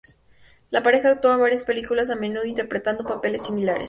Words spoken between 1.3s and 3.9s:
en varias películas, a menudo interpretando papeles similares.